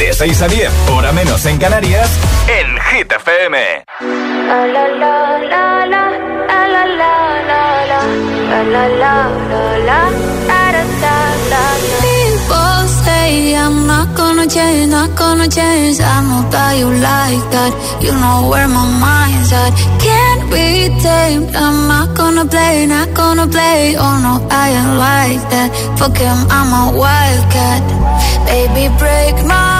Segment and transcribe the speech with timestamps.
[0.00, 2.08] De 6 a 10, hora menos en Canarias,
[2.48, 3.84] en Hit FM.
[12.00, 16.00] People say I'm not gonna change, not gonna change.
[16.00, 17.72] I know that you like that.
[18.00, 19.74] You know where my mind's at.
[20.00, 21.54] Can't be tamed.
[21.54, 23.96] I'm not gonna play, not gonna play.
[23.98, 25.70] Oh no, I ain't like that.
[25.98, 27.82] Fuck him, I'm a wildcat.
[28.46, 29.79] Baby, break my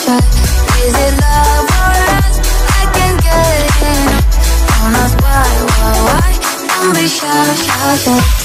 [0.00, 1.70] Is it love
[5.20, 6.30] why, why.
[8.04, 8.39] Don't.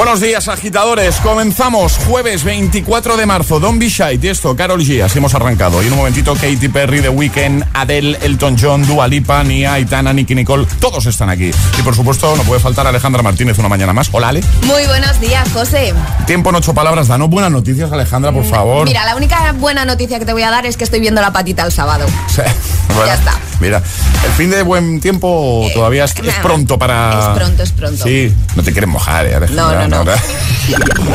[0.00, 1.16] Buenos días, agitadores.
[1.16, 3.60] Comenzamos jueves 24 de marzo.
[3.60, 5.04] Don Be Shy, Tiesto, Carol G.
[5.04, 5.82] Así hemos arrancado.
[5.82, 10.14] Y en un momentito, Katy Perry, The Weeknd, Adele, Elton John, Dua Lipa, Nia, Aitana,
[10.14, 10.66] Nicky Nicole.
[10.80, 11.50] Todos están aquí.
[11.78, 14.08] Y por supuesto, no puede faltar Alejandra Martínez una mañana más.
[14.10, 14.42] Hola, Ale.
[14.62, 15.92] Muy buenos días, José.
[16.26, 17.06] Tiempo en ocho palabras.
[17.06, 18.86] Danos buenas noticias, Alejandra, por favor.
[18.86, 21.34] Mira, la única buena noticia que te voy a dar es que estoy viendo la
[21.34, 22.06] patita el sábado.
[22.26, 22.40] Sí.
[22.88, 23.49] Bueno, Ya está.
[23.60, 23.82] Mira,
[24.24, 27.18] el fin de buen tiempo todavía es, pronto para.
[27.18, 28.04] Es pronto, es pronto.
[28.04, 29.34] Sí, no te quieres mojar, ¿eh?
[29.34, 30.10] Alejandra, No, no, no.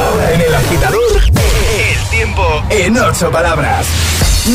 [0.01, 3.88] Ahora en el agitador, el tiempo en ocho palabras.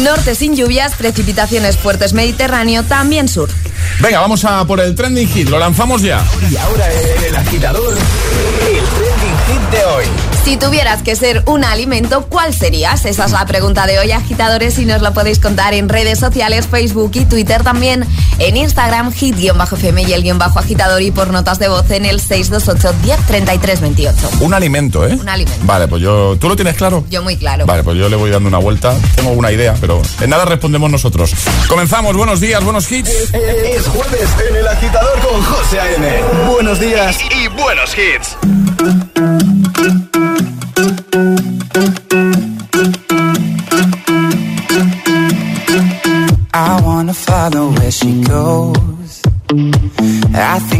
[0.04, 3.50] Norte sin lluvias, precipitaciones fuertes Mediterráneo, también sur.
[3.98, 5.48] Venga, vamos a por el trending hit.
[5.48, 6.24] Lo lanzamos ya.
[6.48, 10.04] Y ahora en el agitador, el trending hit de hoy.
[10.44, 13.04] Si tuvieras que ser un alimento, ¿cuál serías?
[13.04, 16.66] Esa es la pregunta de hoy, agitadores, y nos lo podéis contar en redes sociales,
[16.66, 18.04] Facebook y Twitter también,
[18.38, 22.20] en Instagram, hit-fm y el guion bajo agitador y por notas de voz en el
[22.20, 24.30] 628 10 33 28.
[24.40, 25.14] Un alimento, ¿eh?
[25.14, 25.60] Un alimento.
[25.64, 26.36] Vale, pues yo.
[26.40, 27.04] ¿Tú lo tienes claro?
[27.10, 27.66] Yo muy claro.
[27.66, 28.94] Vale, pues yo le voy dando una vuelta.
[29.14, 31.32] Tengo una idea, pero en nada respondemos nosotros.
[31.68, 32.16] Comenzamos.
[32.16, 33.10] Buenos días, buenos hits.
[33.10, 36.22] Es jueves en el agitador con José A.M.
[36.50, 39.09] Buenos días y buenos hits.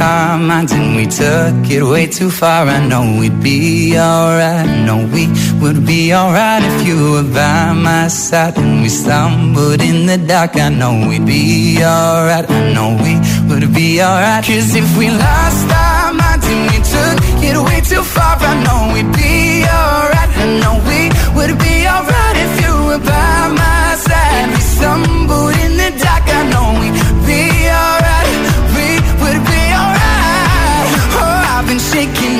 [0.00, 4.66] Our minds and we took it way too far, I know we'd be alright.
[4.66, 5.28] I know we
[5.60, 8.58] would be alright if you were by my side.
[8.58, 12.50] And we stumbled in the dark, I know we'd be alright.
[12.50, 13.14] I know we
[13.48, 14.44] would be alright.
[14.44, 18.80] Cause if we lost our minds and we took it way too far, I know
[18.94, 20.30] we'd be alright.
[20.42, 21.00] I know we
[21.36, 24.48] would be alright if you were by my side.
[24.54, 28.17] We stumbled in the dark, I know we'd be alright.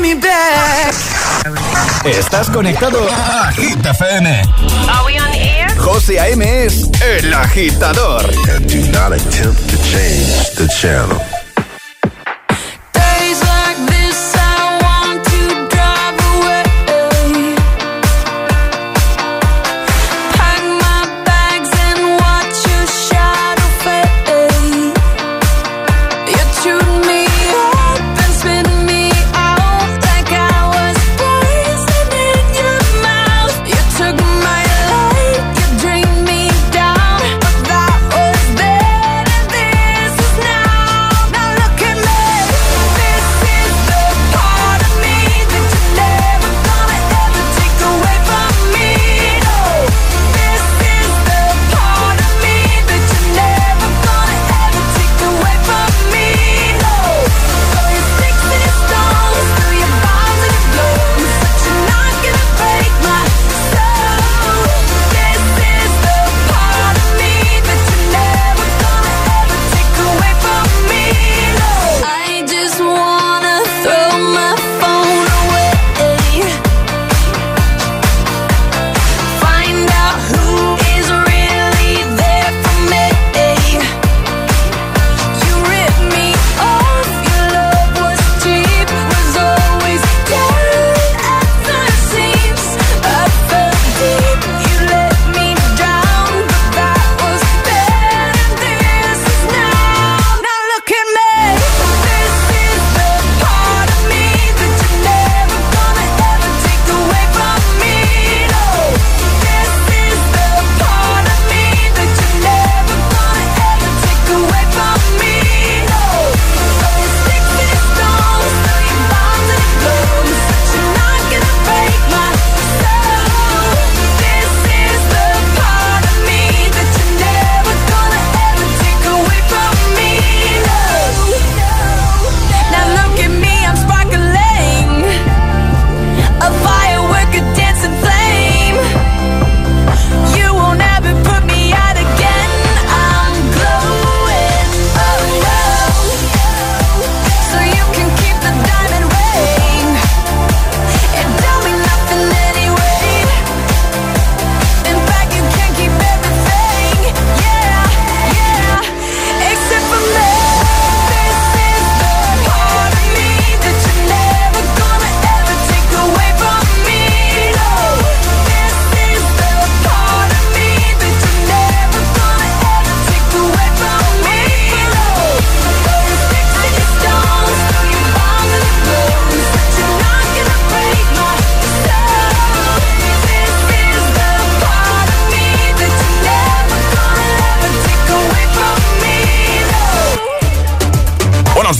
[0.00, 0.94] Me back.
[2.04, 4.42] Estás conectado a Hit FM.
[4.88, 5.76] Are we on air?
[5.76, 6.64] José A.M.
[6.64, 8.24] es el agitador.
[8.50, 11.43] and do not attempt to change the channel.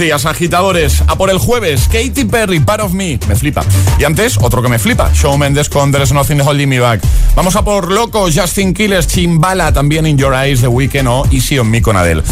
[0.04, 1.02] días, agitadores.
[1.06, 3.18] A por el jueves, Katy Perry, Part of Me.
[3.26, 3.64] Me flipa.
[3.98, 7.00] Y antes, otro que me flipa, Shawn Mendes con There's Nothing Holding Me Back.
[7.34, 11.58] Vamos a por Loco, Justin Killers, Chimbala, también In Your Eyes, The Weeknd o Easy
[11.58, 12.22] On Me con Adele.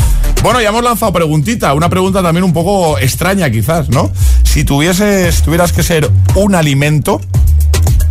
[0.43, 4.11] Bueno, ya hemos lanzado preguntita, una pregunta también un poco extraña quizás, ¿no?
[4.45, 7.23] Si tuvieses, tuvieras que ser un alimento,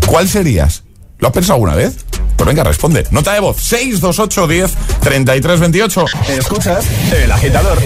[0.07, 0.83] ¿cuál serías?
[1.19, 1.97] ¿Lo has pensado una vez?
[2.41, 3.05] Pues venga, responde.
[3.11, 4.71] Nota de voz 628 10
[5.01, 6.05] 33 28.
[6.29, 7.77] Escuchas El Agitador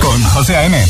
[0.00, 0.84] con José A.M.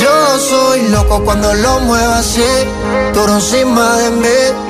[0.00, 2.44] Yo soy loco cuando lo muevo así,
[3.12, 4.69] tú encima de mí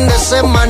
[0.00, 0.69] fin de semana.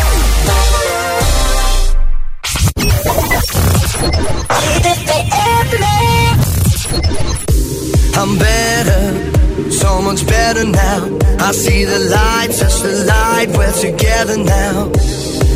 [10.53, 11.17] Better now.
[11.39, 14.91] I see the light, touch the light, we're together now.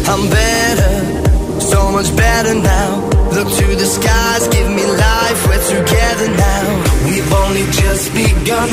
[0.08, 3.10] I'm better, so much better now.
[3.32, 6.85] Look to the skies, give me life, we're together now.
[7.06, 8.70] We've only just begun,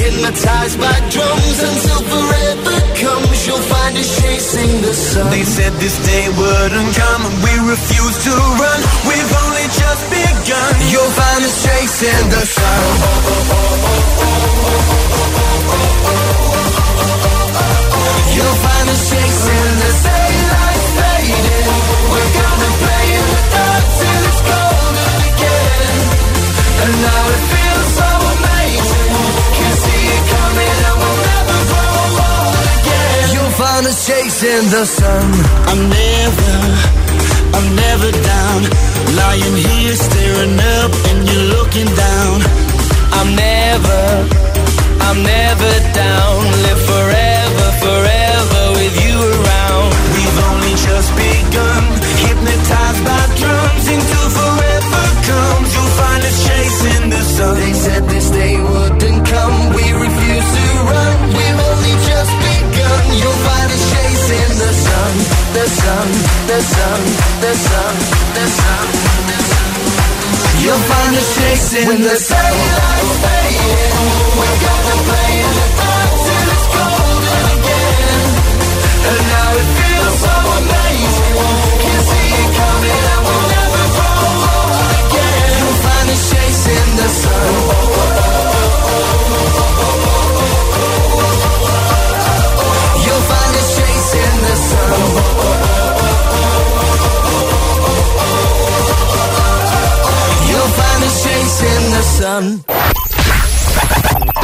[0.00, 3.46] hypnotized by drums until forever comes.
[3.46, 5.30] You'll find us chasing the sun.
[5.30, 8.80] They said this day wouldn't come, and we refuse to run.
[9.04, 10.72] We've only just begun.
[10.88, 13.94] You'll find us chasing the sun.
[18.34, 19.63] You'll find us chasing
[34.34, 35.26] us chasing the sun.
[35.70, 36.54] I'm never,
[37.56, 38.60] I'm never down.
[39.14, 42.36] Lying here staring up and you're looking down.
[43.12, 44.02] I'm never,
[45.06, 46.36] I'm never down.
[46.66, 49.90] Live forever, forever with you around.
[50.14, 51.82] We've only just begun,
[52.26, 55.68] hypnotized by drums until forever comes.
[55.74, 57.54] You'll find us chasing the sun.
[57.56, 59.56] They said this day wouldn't come.
[59.74, 61.16] We refuse to run.
[61.28, 62.53] We've only just begun.
[63.24, 65.12] You'll find us chasing the sun,
[65.56, 66.08] the sun,
[66.44, 67.00] the sun,
[67.40, 67.94] the sun,
[68.36, 68.84] the sun.
[69.32, 69.70] The sun.
[70.60, 73.96] You'll find us chasing when the daylight's fading.
[74.36, 78.28] We're gonna play in the dark till it's golden again.
[79.08, 81.36] And now it feels so amazing.
[81.80, 84.20] Can see it coming and we'll never grow
[84.52, 85.48] old again.
[85.64, 88.33] You'll find us chasing the sun.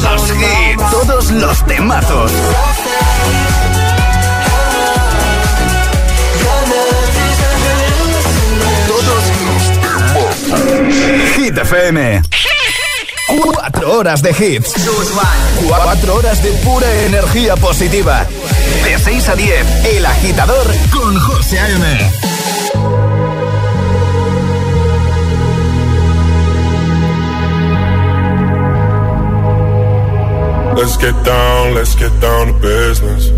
[0.01, 0.91] los hits.
[0.91, 0.91] Todos los.
[0.91, 2.31] Todos los temazos.
[11.35, 12.36] Hit FM.
[13.97, 14.73] Horas de hits.
[15.67, 18.27] Cuatro horas de pura energía positiva.
[18.83, 22.11] De 6 a 10, El Agitador con José A.M.
[30.75, 33.31] Let's get down, let's get down to business.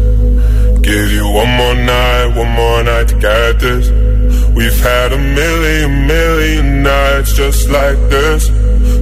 [0.82, 3.90] Give you one more night, one more night to get this.
[4.54, 8.59] We've had a million, million nights just like this.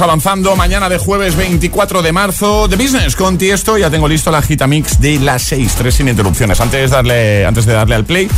[0.00, 0.56] Avanzando.
[0.56, 2.68] Mañana de jueves 24 de marzo.
[2.68, 3.78] The Business con Tiesto.
[3.78, 5.74] Ya tengo listo la gita mix de las 6.
[5.76, 6.60] Tres sin interrupciones.
[6.60, 8.28] Antes darle, antes de darle al play,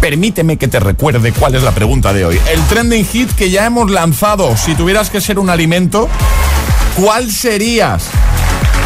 [0.00, 2.40] permíteme que te recuerde cuál es la pregunta de hoy.
[2.50, 4.56] El trending hit que ya hemos lanzado.
[4.56, 6.08] Si tuvieras que ser un alimento,
[6.96, 8.08] ¿cuál serías?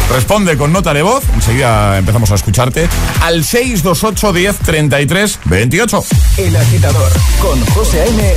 [0.09, 1.23] Responde con nota de voz.
[1.33, 2.87] Enseguida empezamos a escucharte.
[3.21, 6.03] Al 628 10 33 28.
[6.37, 8.33] El agitador con José A.M.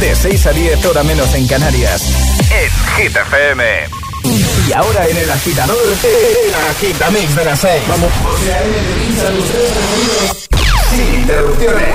[0.00, 2.19] De 6 a 10 hora menos en Canarias.
[2.50, 3.64] En Hit FM.
[4.68, 7.82] Y ahora en el agitador, el agitamix de las 6.
[7.88, 8.10] Vamos.
[10.90, 11.94] Sin interrupciones.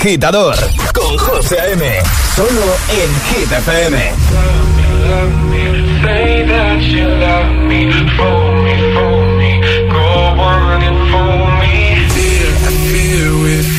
[0.00, 0.56] Agitador
[0.94, 1.84] con José A.M.
[2.34, 4.12] Solo en Hit FM.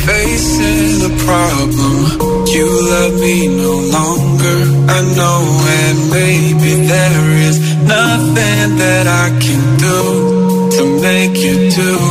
[0.05, 2.45] Facing a problem.
[2.47, 4.59] You love me no longer,
[4.89, 5.41] I know,
[5.81, 12.10] and maybe there is nothing that I can do to make you do.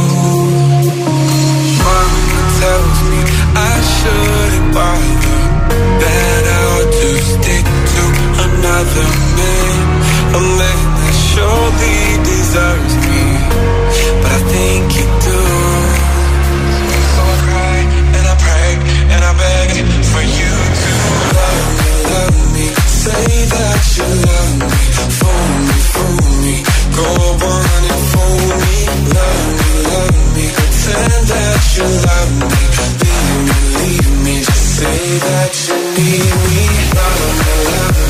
[8.91, 9.86] Another man,
[10.34, 13.22] a man that surely deserves me,
[14.22, 15.41] but I think you do.
[17.14, 17.78] So I cry
[18.16, 18.70] and I pray
[19.14, 19.70] and I beg
[20.11, 20.91] for you to
[21.38, 22.66] love me, love me.
[23.01, 24.70] Say that you love me,
[25.18, 26.57] fool me, fool me.
[26.99, 27.09] Go
[27.47, 28.78] on and fool me,
[29.14, 30.45] love me, love me.
[30.57, 32.61] Pretend that you love me,
[33.01, 34.34] leave me, leave me.
[34.45, 36.62] Just say that you need me,
[36.99, 38.10] love me, love me.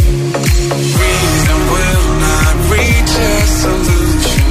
[3.15, 4.41] a solution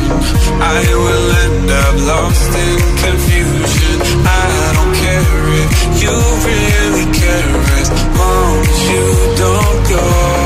[0.61, 3.97] I will end up lost in confusion.
[4.27, 5.71] I don't care if
[6.03, 6.17] you
[6.49, 7.89] really care As
[8.19, 9.07] long as you?
[9.41, 10.40] Don't go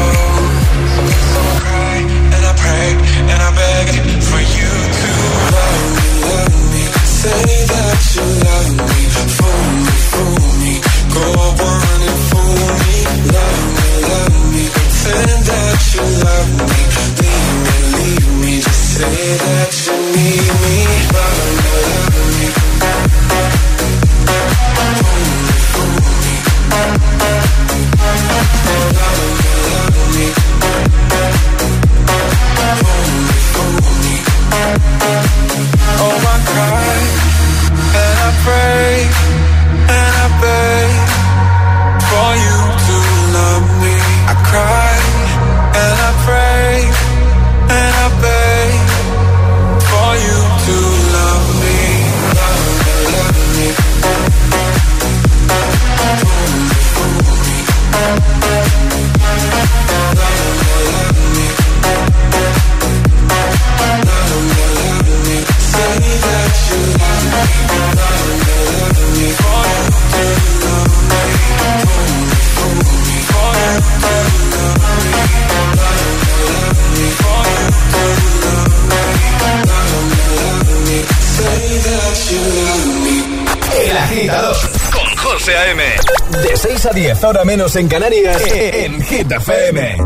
[86.85, 89.97] 6 a 10, ahora menos en Canarias, en FM.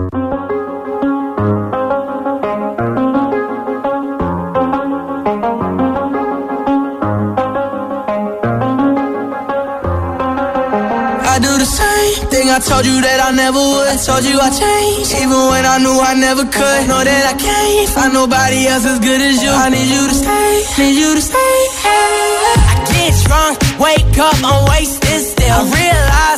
[11.20, 13.88] I do the same thing I told you that I never would.
[13.88, 16.86] I told you I changed, even when I knew I never could.
[16.86, 19.50] Know that I can't find nobody else as good as you.
[19.50, 21.54] I need you to stay, need you to stay.
[21.82, 25.50] I get drunk, wake up, I'm wasted still.
[25.50, 26.37] I realize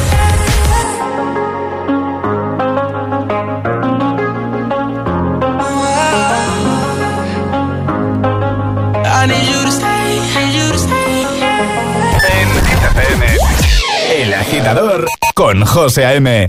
[14.21, 16.45] El Agitador con José A.M.
[16.45, 16.47] I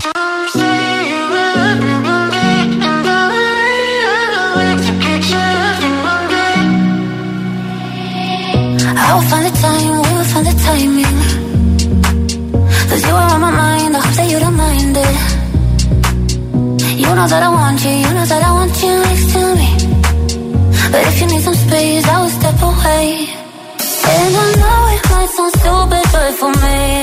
[9.15, 11.17] will find the time, we will find the timing.
[12.89, 15.17] Cause you are on my mind, I hope that you don't mind it.
[16.99, 19.69] You know that I want you, you know that I want you next to me.
[20.91, 23.29] But if you need some space, I will step away.
[24.05, 27.02] And I know it might sound stupid, but for me,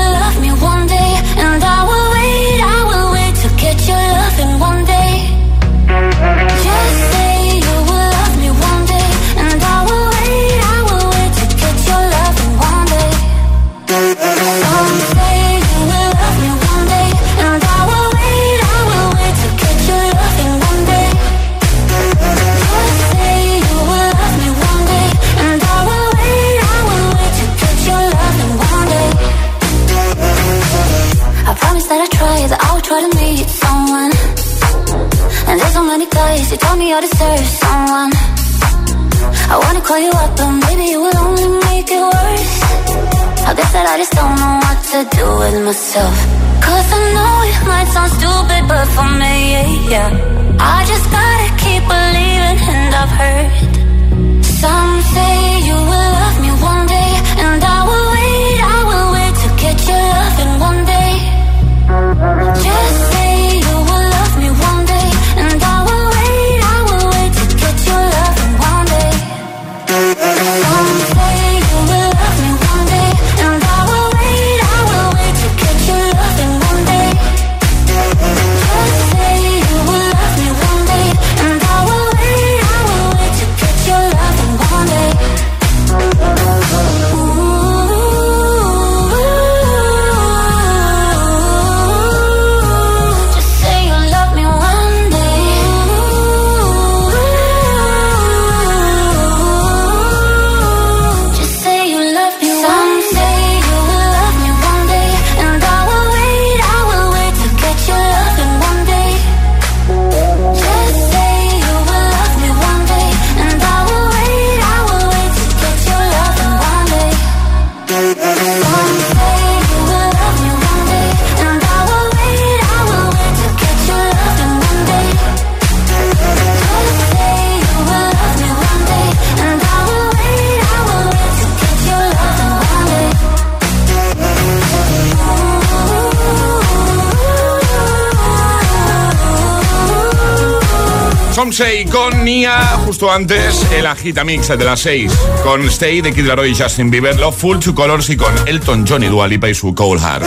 [141.91, 145.11] Con Nia, justo antes el Agitamix de las 6,
[145.43, 148.85] con Stay de Kid Laroi y Justin Bieber, Love Full to Colors y con Elton
[148.87, 150.25] John y Dua Lipa y su Cold Heart.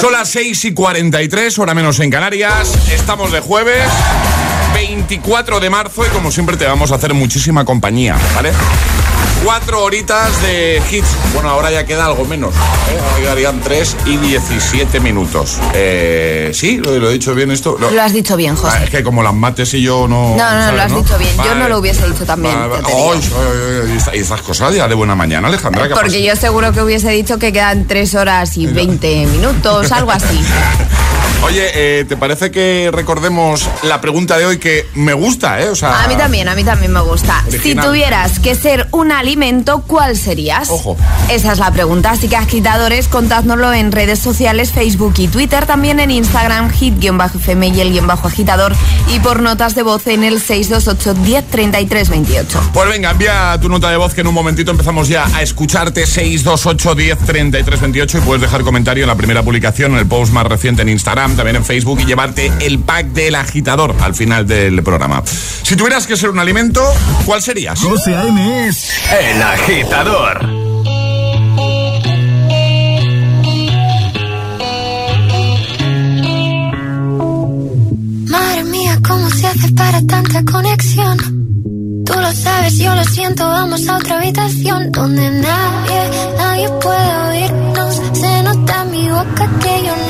[0.00, 3.88] Son las 6 y 43, hora menos en Canarias, estamos de jueves,
[4.74, 8.52] 24 de marzo y como siempre te vamos a hacer muchísima compañía, ¿vale?
[9.44, 11.08] Cuatro horitas de hits.
[11.32, 12.54] Bueno, ahora ya queda algo menos.
[12.54, 13.20] ¿eh?
[13.20, 15.58] Quedarían 3 y 17 minutos.
[15.72, 17.76] Eh, sí, lo, lo he dicho bien esto.
[17.80, 18.76] Lo, Lo has dicho bien, José.
[18.78, 20.36] Ah, es que como las mates y yo no.
[20.36, 21.36] No, no, no, ¿sabes, lo has dicho bien.
[21.38, 22.54] Yo no lo hubiese dicho también.
[22.54, 22.82] Vale,
[23.92, 25.88] y esta- y estas cosas ya de buena mañana, Alejandra.
[25.88, 30.10] ¿qué Porque yo seguro que hubiese dicho que quedan 3 horas y 20 minutos, algo
[30.10, 30.38] así.
[31.42, 35.68] Oye, eh, ¿te parece que recordemos la pregunta de hoy que me gusta, eh?
[35.68, 37.42] O sea, A mí también, a mí también me gusta.
[37.62, 40.68] Si tuvieras que ser un alimento, ¿cuál serías?
[40.68, 40.98] Ojo.
[41.30, 45.98] Esa es la pregunta, así que agitadores, contádnoslo en redes sociales, Facebook y Twitter, también
[45.98, 48.74] en Instagram, hit-fm y el guion bajo agitador,
[49.08, 52.70] y por notas de voz en el 628 10 33 28.
[52.72, 56.06] Pues venga, envía tu nota de voz que en un momentito empezamos ya a escucharte
[56.06, 60.32] 628 10 33 28 y puedes dejar comentario en la primera publicación, en el post
[60.32, 64.46] más reciente en Instagram, también en Facebook y llevarte el pack del agitador al final
[64.46, 65.22] del programa.
[65.24, 66.82] Si tuvieras que ser un alimento,
[67.24, 67.78] ¿cuál serías?
[67.80, 68.68] José A.M.
[68.68, 70.44] es el agitador.
[78.26, 81.40] Madre mía, ¿cómo se hace para tanta conexión?
[82.04, 88.00] Tú lo sabes, yo lo siento, vamos a otra habitación donde nadie, nadie puede oírnos.
[88.12, 90.09] Se nota en mi boca que yo no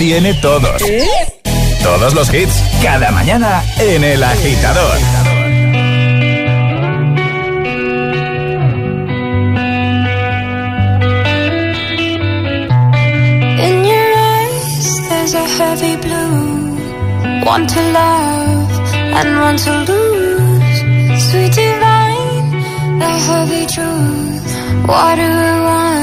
[0.00, 0.82] tiene todos.
[1.82, 4.96] Todos los hits, cada mañana en el agitador.
[13.58, 17.44] In your eyes, there's a heavy blue.
[17.44, 18.70] One to love
[19.18, 20.78] and one to lose.
[21.28, 24.86] Sweet divine, the heavy truth.
[24.88, 25.99] Water and wine, don't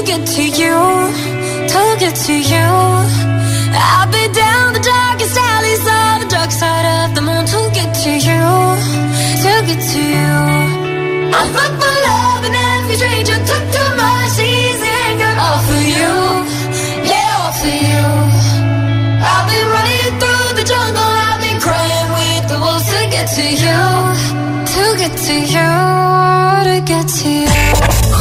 [0.00, 0.76] to get to you,
[1.68, 2.68] to get to you.
[3.76, 7.94] I've been down the darkest alleys, on the dark side of the moon to get
[8.04, 8.42] to you,
[9.44, 10.30] to get to you.
[11.36, 11.89] I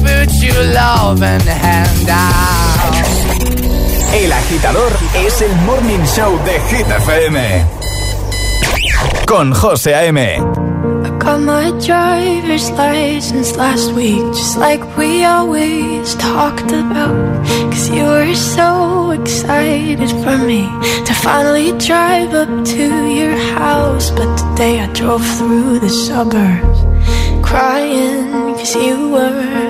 [0.00, 2.60] to put your loving hand out.
[4.12, 7.64] El agitador es el morning show de Hit FM.
[9.26, 10.38] Con José A.M.
[11.18, 17.46] Got my driver's license last week, just like we always talked about.
[17.70, 20.66] Cause you were so excited for me
[21.04, 24.10] to finally drive up to your house.
[24.10, 26.80] But today I drove through the suburbs,
[27.46, 29.69] crying cause you weren't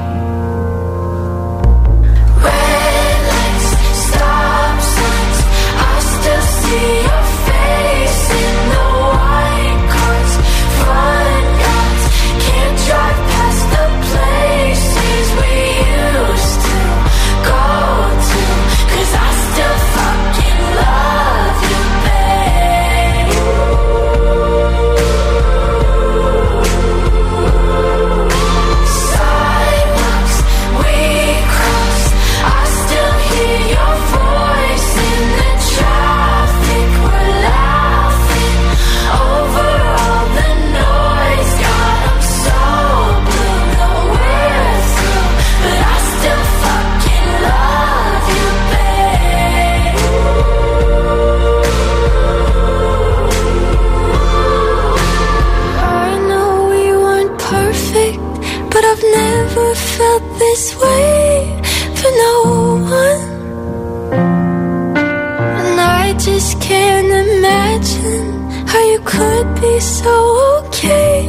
[69.05, 70.15] Could be so
[70.59, 71.25] okay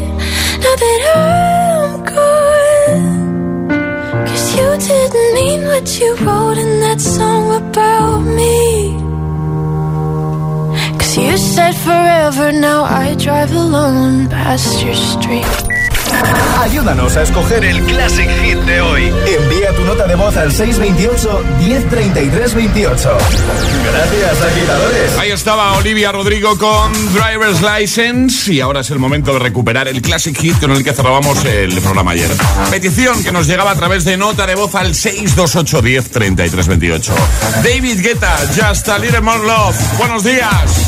[0.62, 3.68] now that I'm gone.
[4.26, 8.96] Cause you didn't mean what you wrote in that song about me.
[10.98, 15.71] Cause you said forever, now I drive alone past your street.
[16.62, 19.12] Ayúdanos a escoger el Classic Hit de hoy.
[19.26, 22.94] Envía tu nota de voz al 628-103328.
[22.94, 25.18] Gracias, agitadores.
[25.18, 30.00] Ahí estaba Olivia Rodrigo con Driver's License y ahora es el momento de recuperar el
[30.00, 32.30] Classic Hit con el que cerrábamos el programa ayer.
[32.70, 37.10] Petición que nos llegaba a través de nota de voz al 628-103328.
[37.64, 39.74] David Guetta, Just a Little More Love.
[39.98, 40.86] Buenos días.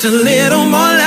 [0.00, 0.97] Just a little more